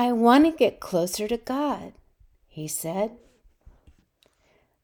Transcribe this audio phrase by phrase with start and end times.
[0.00, 1.92] I want to get closer to God,
[2.46, 3.16] he said.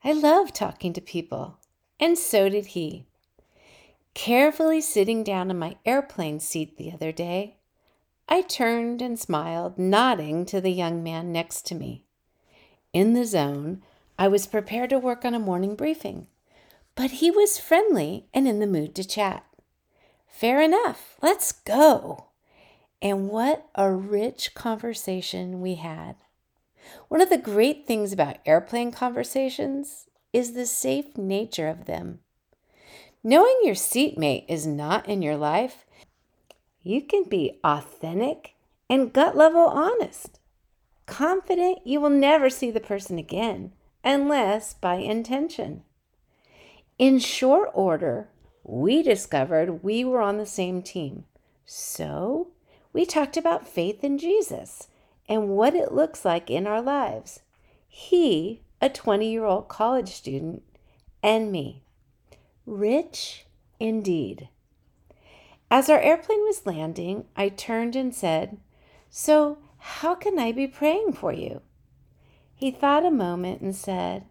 [0.02, 1.58] I love talking to people,
[2.00, 3.06] and so did he.
[4.14, 7.58] Carefully sitting down in my airplane seat the other day,
[8.28, 12.06] I turned and smiled, nodding to the young man next to me.
[12.92, 13.84] In the zone,
[14.18, 16.26] I was prepared to work on a morning briefing,
[16.96, 19.46] but he was friendly and in the mood to chat.
[20.26, 22.30] Fair enough, let's go.
[23.02, 26.16] And what a rich conversation we had.
[27.08, 32.20] One of the great things about airplane conversations is the safe nature of them.
[33.22, 35.86] Knowing your seatmate is not in your life,
[36.82, 38.54] you can be authentic
[38.90, 40.40] and gut level honest.
[41.06, 45.82] Confident you will never see the person again unless by intention.
[46.98, 48.28] In short order,
[48.62, 51.24] we discovered we were on the same team.
[51.64, 52.48] So
[52.94, 54.88] we talked about faith in Jesus
[55.28, 57.40] and what it looks like in our lives.
[57.86, 60.62] He, a 20 year old college student,
[61.22, 61.82] and me.
[62.64, 63.46] Rich
[63.80, 64.48] indeed.
[65.70, 68.58] As our airplane was landing, I turned and said,
[69.10, 71.62] So, how can I be praying for you?
[72.54, 74.24] He thought a moment and said,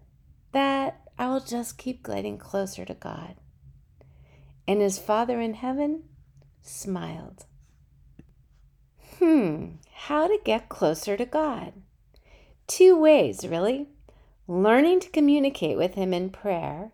[0.53, 3.35] That I will just keep gliding closer to God.
[4.65, 6.03] And his Father in heaven
[6.61, 7.45] smiled.
[9.25, 11.71] Hmm, how to get closer to God?
[12.67, 13.87] Two ways, really
[14.49, 16.91] learning to communicate with Him in prayer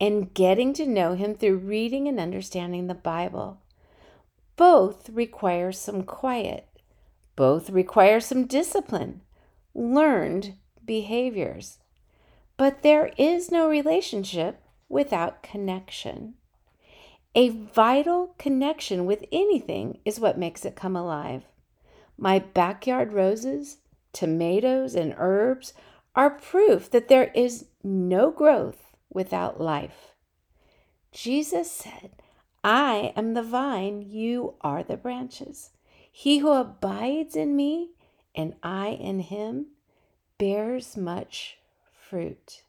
[0.00, 3.60] and getting to know Him through reading and understanding the Bible.
[4.56, 6.66] Both require some quiet,
[7.36, 9.20] both require some discipline,
[9.74, 10.54] learned
[10.86, 11.80] behaviors.
[12.56, 16.32] But there is no relationship without connection.
[17.34, 21.42] A vital connection with anything is what makes it come alive.
[22.18, 23.78] My backyard roses,
[24.12, 25.72] tomatoes, and herbs
[26.16, 30.12] are proof that there is no growth without life.
[31.12, 32.10] Jesus said,
[32.64, 35.70] I am the vine, you are the branches.
[36.10, 37.90] He who abides in me
[38.34, 39.66] and I in him
[40.38, 41.58] bears much
[41.92, 42.62] fruit.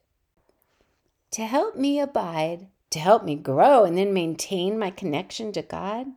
[1.32, 6.08] To help me abide, to help me grow and then maintain my connection to God,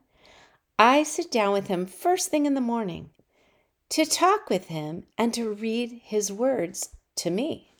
[0.78, 3.10] I sit down with Him first thing in the morning
[3.92, 7.72] to talk with Him and to read His words to me.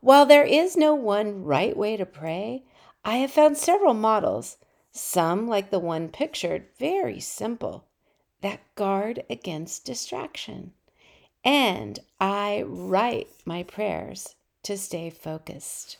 [0.00, 2.64] While there is no one right way to pray,
[3.02, 4.58] I have found several models,
[4.92, 7.86] some like the one pictured, very simple,
[8.42, 10.72] that guard against distraction.
[11.42, 14.34] And I write my prayers
[14.64, 15.96] to stay focused.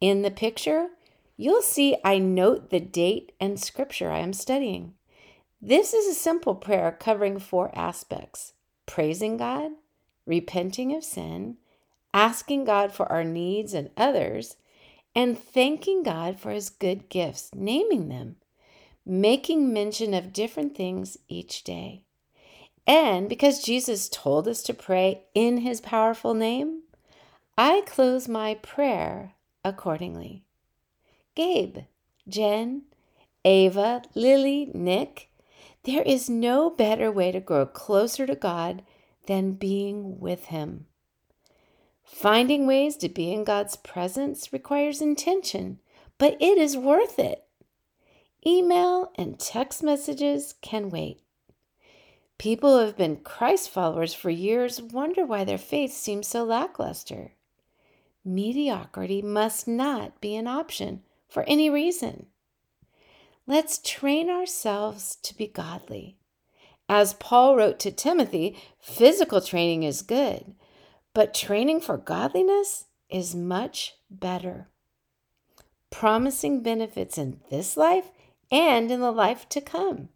[0.00, 0.90] In the picture,
[1.36, 4.94] you'll see I note the date and scripture I am studying.
[5.60, 8.52] This is a simple prayer covering four aspects
[8.86, 9.72] praising God,
[10.24, 11.56] repenting of sin,
[12.14, 14.56] asking God for our needs and others,
[15.14, 18.36] and thanking God for his good gifts, naming them,
[19.04, 22.04] making mention of different things each day.
[22.86, 26.82] And because Jesus told us to pray in his powerful name,
[27.58, 30.44] I close my prayer accordingly.
[31.34, 31.78] Gabe,
[32.28, 32.82] Jen,
[33.44, 35.28] Ava, Lily, Nick,
[35.84, 38.82] there is no better way to grow closer to God
[39.26, 40.86] than being with Him.
[42.04, 45.78] Finding ways to be in God's presence requires intention,
[46.16, 47.44] but it is worth it.
[48.46, 51.20] Email and text messages can wait.
[52.38, 57.32] People who have been Christ followers for years wonder why their faith seems so lackluster
[58.28, 62.26] mediocrity must not be an option for any reason.
[63.48, 66.18] Let's train ourselves to be godly.
[66.86, 70.54] As Paul wrote to Timothy, physical training is good,
[71.14, 74.68] but training for godliness is much better,
[75.88, 78.10] promising benefits in this life
[78.50, 80.10] and in the life to come.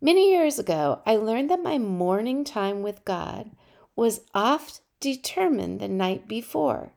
[0.00, 3.50] Many years ago, I learned that my morning time with God
[3.96, 6.92] was oft determined the night before,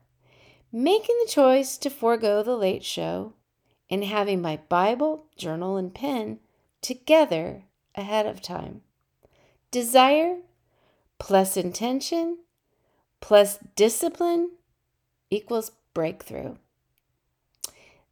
[0.70, 3.32] making the choice to forego the late show
[3.90, 6.40] and having my Bible, journal, and pen
[6.80, 8.82] together ahead of time.
[9.70, 10.38] Desire
[11.18, 12.38] plus intention
[13.20, 14.50] plus discipline
[15.30, 16.56] equals breakthrough.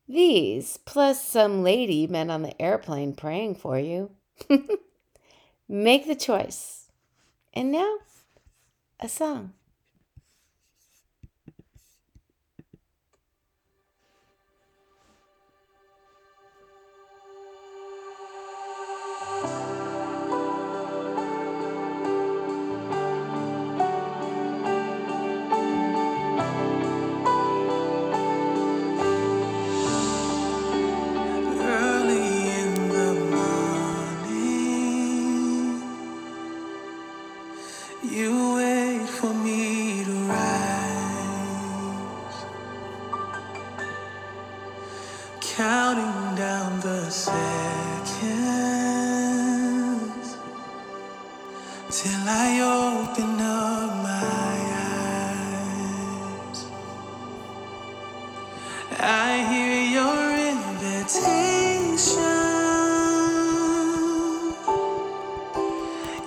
[0.08, 4.10] These, plus some lady men on the airplane praying for you,
[5.68, 6.90] make the choice.
[7.54, 7.98] And now,
[9.00, 9.52] a song.
[51.94, 54.56] till I open up my
[55.30, 56.58] eyes.
[58.98, 60.22] I hear your
[60.54, 61.14] invitation.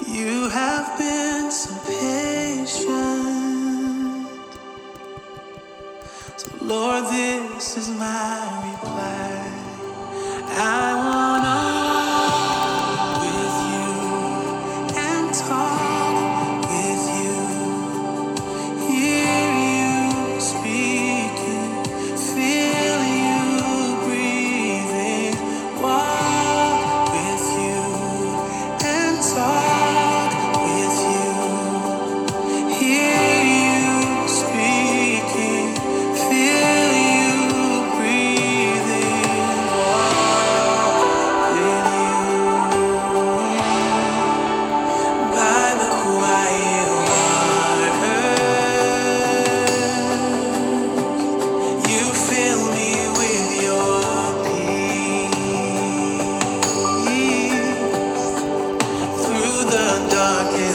[0.07, 2.87] You have been so patient.
[6.37, 8.76] So, Lord, this is my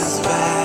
[0.05, 0.62] is back.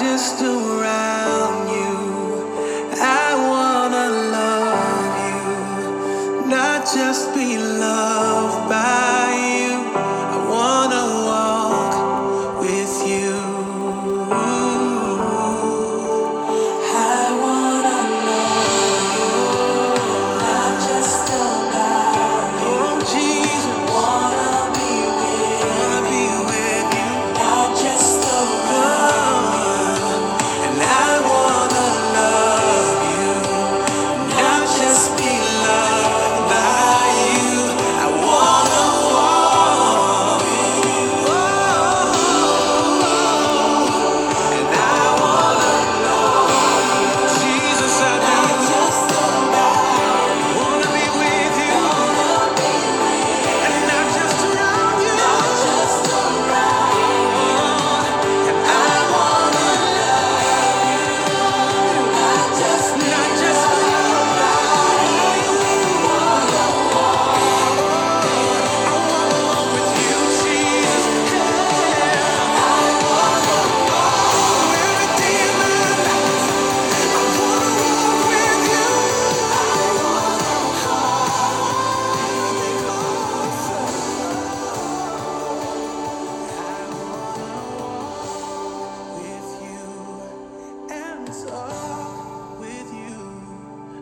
[0.00, 1.67] just around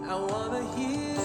[0.08, 1.15] I wanna hear